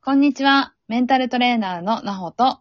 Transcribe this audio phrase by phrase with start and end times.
[0.00, 0.74] こんにちは。
[0.86, 2.60] メンタルトレーナーのなほと、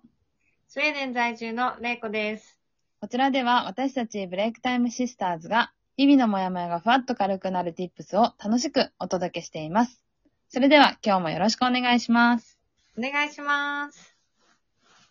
[0.67, 2.59] スウェーデン在住のレイコです。
[2.99, 10.03] こちらでは私たちブレイクタイムシスターズが、日々のモヤモヤがふわっと軽くなる tips を楽しくお届けしています。
[10.49, 12.57] それでは今日もよろしくお願いします。
[12.97, 14.17] お願いします。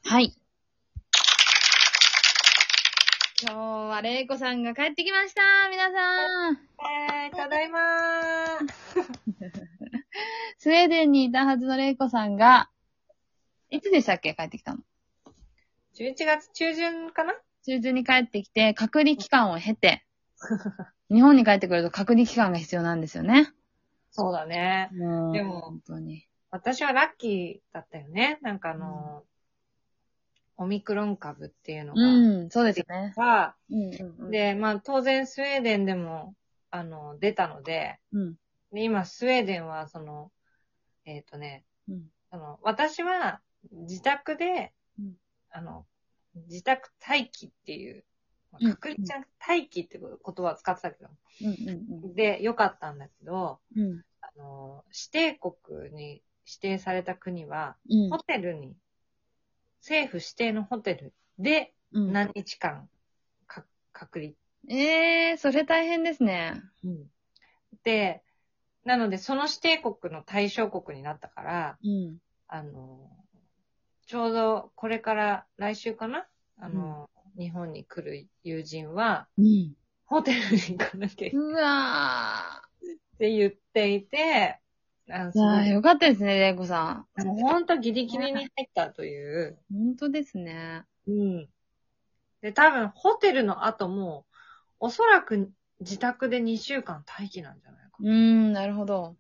[0.05, 0.37] はい。
[3.41, 6.59] 今日はレイコさんが帰ってきました皆さん
[7.25, 9.63] えー、ただいまー。
[10.67, 12.71] スウェーデンにいたはずのレイコさんが、
[13.71, 14.35] いつでしたっけ？
[14.35, 14.81] 帰ってきたの
[15.97, 17.35] 11月中旬かな？
[17.65, 20.05] 中旬に帰ってきて、隔離期間を経て、
[21.09, 23.49] 日本に帰ってくると隔離期間が必要なんですよね。
[24.11, 24.91] そうだね。
[24.93, 26.27] もう、でも本当に。
[26.51, 28.41] 私はラッキーだったよね。
[28.43, 29.23] なんかあの、
[30.57, 32.03] オミクロン株っていうのが。
[32.03, 33.15] うん、そうですね。
[33.17, 36.35] がうんうんうん、で、まあ当然スウェーデンでも、
[36.73, 38.35] あの、出たので、うん、
[38.73, 40.33] で今スウェーデンはその、
[41.07, 43.41] えっ、とね、うん、あの、私は
[43.73, 45.15] 自宅で、うん。
[45.51, 45.87] あの、
[46.49, 48.05] 自宅待機っていう、
[48.61, 51.11] 隔離じゃなくて待機って言葉を使ってたけど、
[51.43, 51.69] うん、
[52.05, 58.11] うんで、よかったんだけど、うん、うん、あの、指定国に指定された国は、うん。
[58.11, 58.77] ホテルに、
[59.81, 62.13] 政府指定のホテルでうん。
[62.13, 62.89] 何日間
[63.47, 64.33] か隔離。
[64.69, 66.61] ええー、それ大変ですね。
[67.85, 68.23] で、
[68.87, 73.11] なのでその指定国の対象国になったから、うん、あの、
[74.07, 76.27] ちょうどこれから来週かな？
[76.59, 79.73] あの、日本に来る友人は、うん。
[80.05, 82.63] ホテルに行かなきゃいけないうわ
[83.17, 84.61] って言っていて、
[85.11, 85.67] あ。
[85.67, 87.27] いよかったですね、レイコさん。
[87.27, 89.59] もう本当ギリギリに入ったという。
[89.73, 90.85] 本当ですね。
[91.09, 91.49] うん。
[92.41, 94.27] で、多分ホテルの後も、
[94.79, 97.81] おそらく自宅で2週間待機なんじゃない？
[97.81, 99.17] かうーん、なるほど。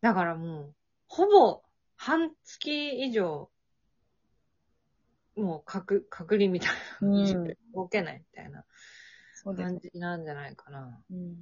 [0.00, 0.74] だからもう、
[1.08, 1.62] ほぼ
[1.96, 2.70] 半月
[3.04, 3.50] 以上、
[5.36, 6.74] もう隔、隔離みたいな
[7.08, 8.64] 感じうんで動けないみたいな
[9.32, 9.78] そうです感。
[9.78, 11.00] じなんじゃないかな。
[11.10, 11.36] うん。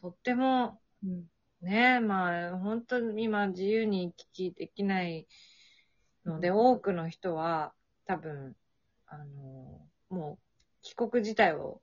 [0.00, 1.24] とっても、うん。
[1.60, 5.28] ねえ、まあ、本当に今自由に行き来できない
[6.24, 7.72] ので、多くの人は
[8.06, 8.56] 多分、
[9.06, 10.38] あの、もう
[10.82, 11.80] 帰国自体を、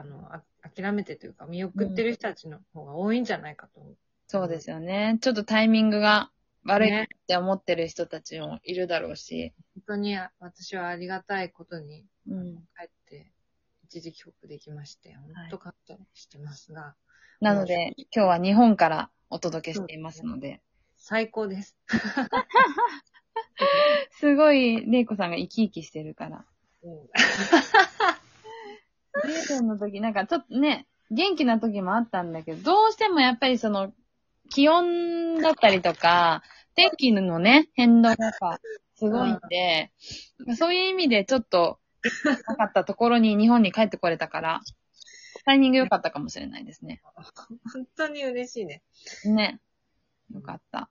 [0.00, 3.96] あの、あ諦めてというか見送ってる人たちの方が多いんじゃないかと思う。
[4.26, 5.18] そうですよね。
[5.20, 6.30] ちょっとタイミングが
[6.64, 9.52] 悪いっねて思ってる人たちもいるだろうし。
[9.74, 12.56] 本当に私はありがたいことに、うん。
[12.76, 13.30] 帰って
[13.84, 16.94] 一時帰国できまして、本当感謝してますが、
[17.40, 20.60] なので、今日は日本からお届けしていますので、
[20.96, 21.76] 最高です。
[24.10, 26.44] すごい、レイコさんが生き生きしてるから。
[26.82, 27.08] うん
[29.26, 33.92] レイコの時、なんかちょっとね、元気な時もあったんだけど、どうしてもやっぱりその、
[34.48, 36.42] 気温だったりとか、
[36.74, 38.60] 天気のね、変動がやっぱ
[38.94, 39.92] すごいんで、
[40.56, 41.78] そういう意味でちょっと、
[42.24, 44.60] なかったところに日本に帰ってこれたから、
[45.44, 47.00] タイミング良かったかもしれないですね。
[47.72, 48.82] 本当に嬉しいね。
[49.24, 49.60] ね。
[50.32, 50.90] よかった。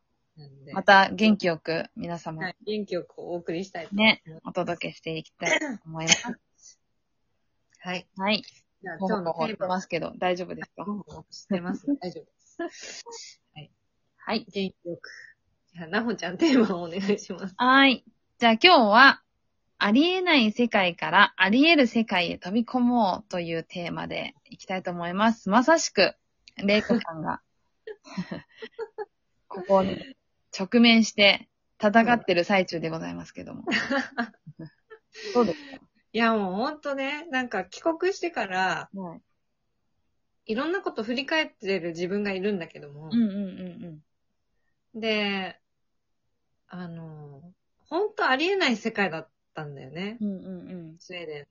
[0.74, 4.22] また元気よく皆様はい、元気よくお送りしたいとね。
[4.46, 6.45] お届けしていきたいと思います。
[8.26, 8.34] はい。
[8.34, 8.44] はい。
[8.82, 10.86] じゃあ今日のテーマますけど、大丈夫ですか？
[11.30, 11.86] してます？
[12.02, 13.06] 大丈夫です。
[14.18, 14.46] はい。
[14.52, 15.10] 元気よく。
[15.76, 17.54] じゃあ、なほちゃんテーマをお願いします。
[17.56, 18.04] はい。
[18.40, 19.22] じゃあ今日は、
[19.78, 25.50] ありえない世界からあり得る世界へ飛び込もうというテーマでいきたいと思います。
[25.50, 26.16] まさしく、
[26.58, 27.42] レイコさんが、
[29.48, 30.16] ここに
[30.58, 31.48] 直面して
[31.80, 33.66] 戦ってる最中でございますけども。
[35.34, 35.75] そうです
[36.16, 39.22] いや、もうほんとね、なんか帰国してから、かはい。
[40.46, 44.02] いろんなこと振り返ってる自分がいるんだけどもうん、うん
[44.96, 45.60] うんで、
[46.70, 47.42] あの、
[47.90, 50.18] ほんとありえない世界だったんだよね。
[50.22, 50.28] うん。
[50.30, 50.96] うんうんうん。
[51.00, 51.48] スウェーデ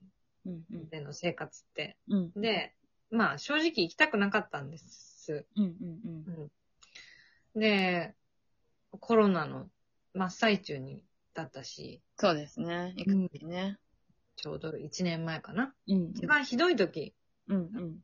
[0.47, 1.95] うんうんンでの生活って。
[2.09, 2.31] うん。
[2.33, 2.73] で、
[3.11, 5.45] まあ正直行きたくなかったんです。
[5.55, 6.51] うんうん
[7.53, 7.59] うん。
[7.59, 8.15] で、
[8.99, 9.67] コロナの
[10.15, 11.03] 真っ最中に
[11.35, 12.93] だったし、そうですね。
[12.95, 13.77] いくつね。
[14.35, 15.73] ちょうど1年前かな。
[15.87, 16.11] うん。
[16.15, 17.13] 一番ひどい時
[17.47, 17.99] うんうん。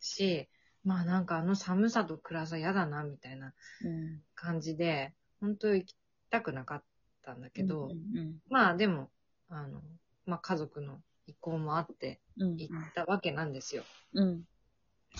[0.00, 0.48] し、
[0.84, 3.54] まあなんかあの寒さと暗さ嫌だな、みたいな
[3.84, 4.20] うん。
[4.34, 5.96] 感じで、本当行き
[6.30, 6.82] たくなかっ
[7.22, 9.10] たんだけど、うんうんまあでも、
[9.48, 9.82] あの、
[10.26, 12.56] まあ家族の意向もあってうん。
[12.56, 13.84] 行ったわけなんですよ。
[14.14, 14.42] うん。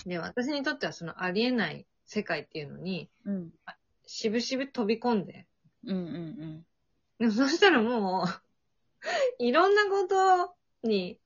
[0.05, 3.51] で、私にとってはそのありえない世界っていうのに、うん。
[4.05, 5.45] しぶしぶ飛び込んで、
[5.85, 6.65] うんうん
[7.19, 8.48] でもそしたらもう、
[9.39, 10.55] いろんなこと
[10.87, 11.19] に、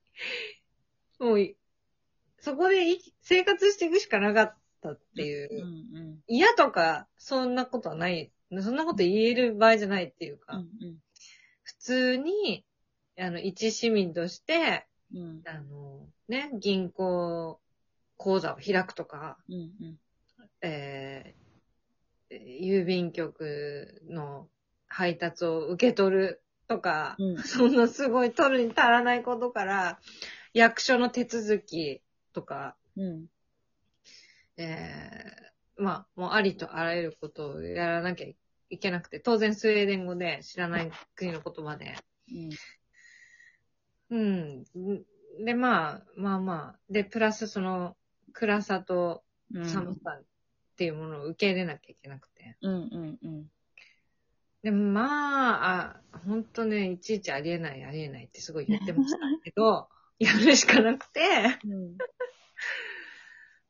[1.18, 1.54] もう、
[2.38, 2.76] そこで
[3.22, 5.66] 生活していくしかなかったっていうう。
[5.66, 5.96] ん。
[5.96, 8.32] うん嫌とか、そんなことはない
[8.62, 10.98] そんなこと言える場合じゃないっていうか、うん
[11.62, 12.64] 普通に、
[13.18, 15.20] あの、一市民として、うん。
[15.20, 15.42] うん。
[15.46, 17.58] あの、ね、銀行
[18.16, 19.98] 口座を開くとか、うんうん。
[20.60, 24.48] えー、郵便局の
[24.86, 30.00] 配達を受け取るとか、うん そんなすごい取るに足らないことから、
[30.52, 32.02] 役所の手続き
[32.32, 33.26] とか、うん。
[34.56, 38.26] えー、まあ、もうありとあらゆることをやらなきゃ
[38.70, 41.96] いけなくて、当然スウェーデン語で知らない国の言葉で。
[44.10, 44.64] うん。
[44.78, 44.92] う
[45.42, 45.44] ん。
[45.44, 46.80] で、まあ、まあまあ。
[46.88, 47.96] で、プラスその、
[48.32, 49.64] 暗さとうん。
[49.64, 50.24] 寒さっ
[50.76, 52.56] ていうものを受け入れなきゃいけなくて。
[52.62, 53.50] うんうんうん。
[54.64, 61.20] でもまあ、あ、ほんとね、いちいちありえない、ありえないってすごい言ってましたけど、やるしかなくて、
[61.66, 61.98] うん。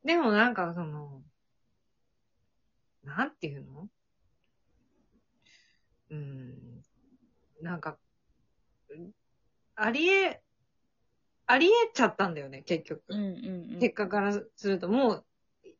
[0.05, 1.21] でもなんかその、
[3.03, 3.89] なんていうの？
[6.11, 6.81] うん、
[7.61, 7.97] なんか、
[9.75, 10.41] ありえ、
[11.45, 13.03] ありえちゃったんだよね、結局。
[13.09, 13.79] うんうんうん。
[13.81, 15.25] 結果からすると、もう、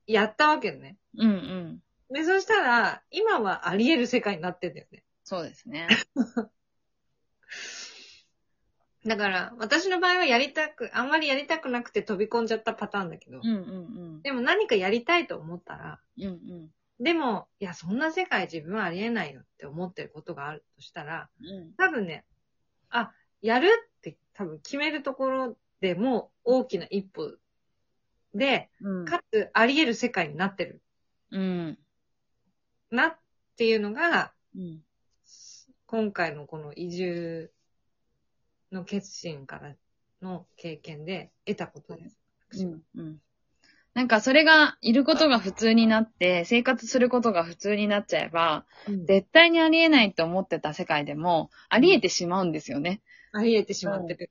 [0.08, 0.98] やったわけよね。
[1.18, 2.14] うんうん。
[2.14, 5.04] で、そしたら、今はありえる世界になってんだよね。
[5.26, 5.88] そうですね。
[9.06, 16.24] だから、私の場合はやりたく、あんまりやりたくなくて飛び込んじゃったパターンだけど、うんうんでも何かやりたいと思ったら、うん。
[16.24, 16.70] うんうん。
[17.04, 21.74] でも、いや、そんな世界自分はありえないよって思ってることがあるとしたら、うん。
[21.78, 22.26] 多分ね、
[22.90, 23.12] あ、
[23.42, 27.36] やるって多分決めるところでも大きな一歩
[28.34, 29.06] で、うん。
[29.06, 30.82] かつあり得る世界になってる
[31.32, 31.80] うん。
[32.90, 33.18] なっ
[33.58, 34.82] ていうのが、うん。
[35.96, 37.52] 今回のこの移住
[38.70, 39.74] の決心から
[40.22, 42.18] の経験で得たことです。
[42.50, 43.02] 私はうん。
[43.02, 43.18] うん。
[43.94, 53.00] なんかそれがいることが普通になって、生活することが普通になっちゃえば、うん絶対にありえないと思ってた世界でも、ありえてしまうんですよね。
[53.32, 54.30] あり得てしまってる。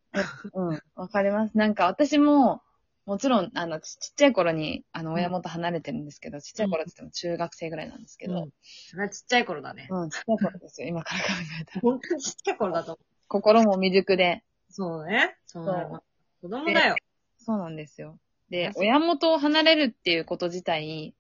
[0.52, 0.82] うん。
[0.96, 1.56] わかります。
[1.56, 2.61] なんか私も、
[3.06, 9.89] もちろん、あの、ちちっちゃい頃に、あの、親元離れてるんですけど、ちっちゃい頃って言っても中学生ぐらいなんですけど、うんそれはちっちゃい頃だね。
[9.91, 11.27] うん、ちっちゃい頃ですよ、今から考
[11.61, 11.81] えたら。
[11.83, 13.05] 本当にちっちゃい頃だと思う。
[13.29, 14.43] 心も未熟で。
[14.71, 15.37] そうね。
[15.47, 16.03] そうなその。
[16.41, 16.97] 子供だよ。
[17.39, 18.19] そうなんですよ。
[18.49, 21.15] で、親元を離れるっていうこと自体、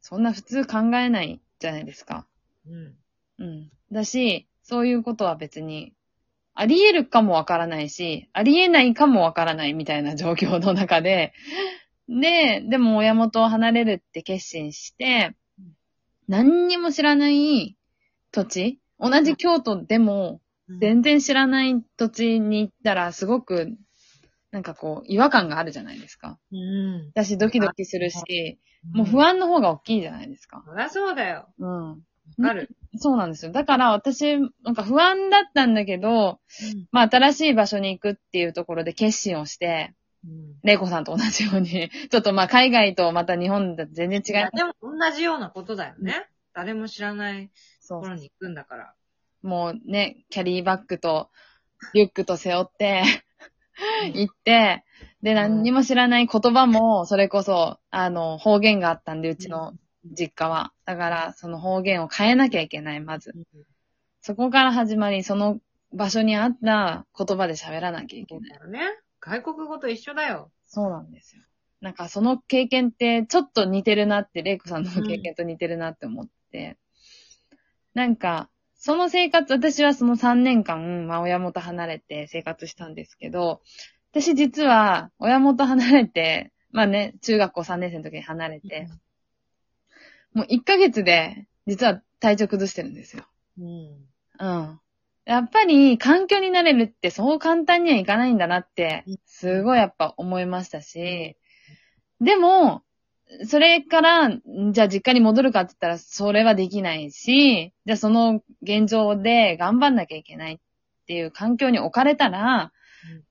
[0.00, 2.26] そんな普通考えないじゃないですか。
[2.66, 2.96] うん。
[3.38, 3.70] うん。
[3.92, 5.94] だし、そういうことは別に、
[6.60, 11.32] あり得るかもわからないし、あり得ないかもわからないみたいな状況の中で、
[12.08, 15.36] で、でも親元を離れるって決心して、
[16.26, 17.76] 何にも知らない
[18.32, 20.40] 土地同じ京都でも、
[20.80, 23.68] 全然知らない土地に行ったら、すごく、
[24.50, 26.40] なんかこう、違和感があるじゃないですか。
[26.50, 27.12] うん。
[27.14, 28.58] だし、ドキドキするし、
[28.92, 30.64] もう不安の方が大きいじゃないですか。
[30.66, 31.48] そりゃそうだよ。
[31.60, 32.02] うん。
[32.38, 32.70] わかる。
[32.96, 33.52] そうなんですよ。
[33.52, 36.40] だから私、なんか不安だったんだけど、
[36.90, 39.94] まあ新しい場所に行くっていうところで決心をして、
[40.24, 40.54] うん。
[40.64, 44.56] レイコさんと同じように、 ちょっとまあ海外とまた日本だと全然違います。
[44.56, 46.26] でも同じようなことだよね。
[46.54, 48.94] 誰も知らないそうところに行くんだから。
[49.42, 51.30] もうね、キャリーバッグと
[51.94, 53.04] リュックと背負って、
[54.12, 54.84] 行って、
[55.22, 59.74] で、何にも知らない言葉も、それこそ、あの、方言があったんで、うちの
[60.10, 60.72] 実家は。
[60.84, 63.34] だから、その方言を変えなきゃいけない、まず。
[64.20, 65.60] そこから始まり、その
[65.92, 68.50] 場所に合った言葉で喋らなきゃいけない。
[68.50, 68.98] そうだよね。
[69.20, 70.50] 外国語と一緒だよ。
[70.66, 71.42] そうなんですよ。
[71.80, 76.76] なんかその経験ってちょっと似てるなって、レイコさんの経験と似てるなって思って。
[77.94, 83.60] なんか、その生活、私はその3年間、まあ親元離れて生活したんですけど、
[84.12, 88.88] 私実は親元離れて、まあね、中学校3年生の時に離れて、
[90.34, 93.24] もう1ヶ月で、実は体調崩してるんですよ。
[93.58, 94.08] うん。
[94.40, 94.80] うん。
[95.24, 101.36] やっぱり環境になれるってそう簡単にはいかないんだなってうん、すごいやっぱ思いましたし、
[102.20, 102.82] でも、
[103.46, 104.40] それから、ん
[104.72, 110.58] じゃあ実家に戻るかって言ったらそれはできないし、じゃあその現状で頑張んなきゃいけないっ
[111.06, 112.72] ていう環境に置かれたら、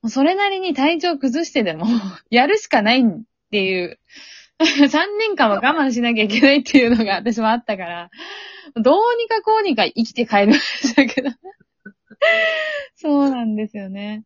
[0.06, 1.86] それなりに体調崩してでも
[2.30, 3.04] やるしかないっ
[3.50, 3.98] ていう、
[4.60, 8.10] 3年間は我慢しなきゃいけないっていうのが私もあったから、
[8.74, 11.30] どうにかこうにか生きて帰りましたけど。
[12.96, 14.24] そうなんですよね。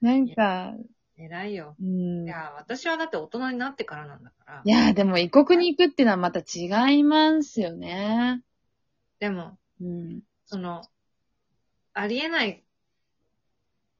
[0.00, 0.74] なんか、
[1.16, 1.76] 偉いよ。
[1.80, 2.22] うん。
[2.22, 4.62] いいや、私はだって大人になってからなんだから。
[4.64, 8.42] や、でも異国に行くっていうのはまた違いますよね。
[9.20, 10.22] でも、うん。
[10.46, 10.82] その、
[11.94, 12.64] ありえない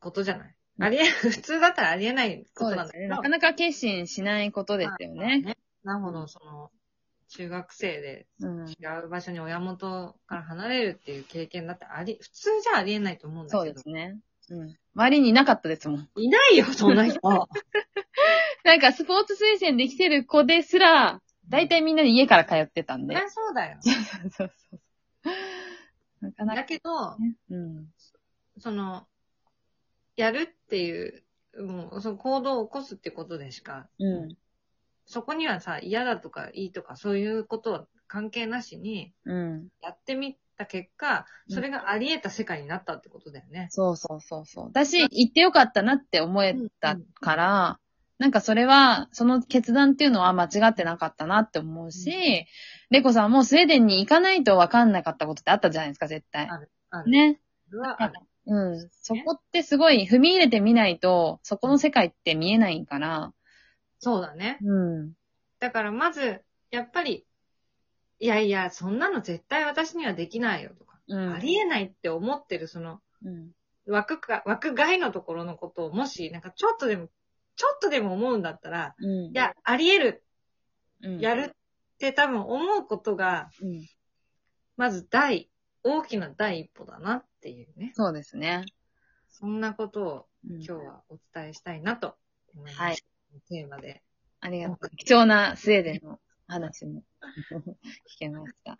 [0.00, 0.54] ことじゃない？
[0.79, 2.71] うんありえ、 普通だったらありえないこ。
[2.71, 3.09] となんだけど。
[3.09, 5.41] なかなか決心しないことですよね。
[5.41, 5.59] ね。
[5.85, 6.71] なるほど、その、
[7.29, 8.69] 中学生でうん。
[8.69, 8.75] 違
[9.05, 13.64] う場所に親元から離れるっていう経験だってあり、普通じゃありえないと思うんだけど。
[13.64, 14.19] そうですね。
[14.50, 14.76] うん。
[14.95, 16.09] 周りにいなかったですもん。
[16.17, 17.21] いないよ、 そんな人。
[18.64, 23.14] なんかスポーツ推薦できてる子ですら、大体みんなで家から通ってたんで。
[23.14, 23.79] そりゃそうだよ。
[23.81, 24.81] そうそうそう。
[26.21, 27.35] なかなかだけど、ね。
[27.50, 27.87] うん。
[28.59, 29.07] その、
[30.16, 31.23] やるっていう、
[31.59, 34.37] もう、その行動を起こすってことでしか、うん。
[35.07, 39.69] そこにはさ、嫌だとかいいとかそういうことは関係なしに、うん。
[39.83, 43.66] やってみた結果、うんそれがあり得た世界になったってことだよね。
[43.71, 44.64] そうそうそうそう。
[44.66, 47.81] 私、行ってよかったなって思えたから、
[48.19, 52.47] なんかそれは、その決断っていうのは間違ってなかったなって思うし、
[52.90, 56.49] レコさんもスウェーデンに行かないと分かんなかったことってあったじゃないですか、絶対。
[56.49, 56.71] ある。
[57.11, 57.40] ね。
[57.69, 58.14] それはある。
[58.46, 58.88] うん。
[58.90, 63.32] そこってすごい踏み入れてみないと、そこの世界って見えないから。
[63.99, 64.58] そうだね。
[64.62, 65.12] うん。
[65.61, 67.26] だからまず、やっぱり、
[68.18, 71.32] いやいや、そんなの絶対私にはできないよとか、うん。
[71.34, 73.50] ありえないって思ってるそのうん。
[73.87, 77.08] 枠か、枠外のところのことをもし、なんかちょっとでも、
[77.56, 79.11] ちょっとでも思うんだったら、うん。
[79.26, 80.25] いや、あり得る、
[81.02, 81.56] うん、やるっ
[81.99, 83.87] て多分思うことが、うん。
[84.76, 85.50] まず第、
[85.84, 87.92] 大きな第一歩だなっていうね。
[87.94, 88.64] そうですね。
[89.28, 92.16] そんなことをうん今日はお伝えしたいなと
[92.54, 92.80] 思います。
[92.80, 92.96] はい。
[93.49, 94.02] テーマで。
[94.40, 94.90] ありがとう。
[94.96, 97.02] 貴重なスウェーデンの話も
[98.08, 98.76] 聞けました。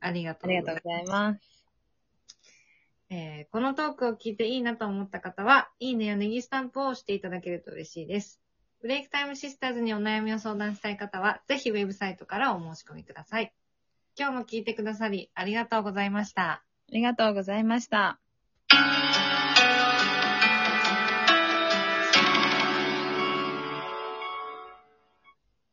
[0.00, 0.62] ありがとあうございます。
[0.62, 1.54] りがとうございます。
[3.10, 8.40] えーこのトークを聞いていいなと思った方は、いいねやネギスタンプを押していただけると嬉しいです。
[8.80, 13.54] ブレイクタイムシスターズにお悩みを相談したい方は、ぜひウェブサイトからお申し込みください。
[14.16, 16.64] 今日も聞いてくださりありがとうございました。
[16.88, 18.18] ありがとうございました。「